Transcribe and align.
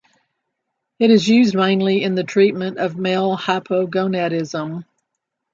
It 0.97 1.11
is 1.11 1.27
used 1.27 1.53
mainly 1.53 2.01
in 2.03 2.15
the 2.15 2.23
treatment 2.23 2.79
of 2.79 2.95
male 2.97 3.37
hypogonadism. 3.37 4.83